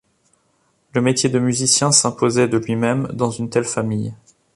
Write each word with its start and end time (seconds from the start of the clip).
Le 0.95 1.01
métier 1.01 1.29
de 1.29 1.37
musicien 1.37 1.91
s'imposait 1.91 2.47
de 2.47 2.57
lui-même 2.57 3.07
dans 3.09 3.29
une 3.29 3.51
telle 3.51 3.65
famille. 3.65 4.15